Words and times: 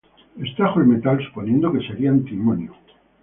Extrajo 0.39 0.79
el 0.79 0.87
metal 0.87 1.23
suponiendo 1.23 1.71
que 1.71 1.85
sería 1.87 2.09
antimonio. 2.09 2.73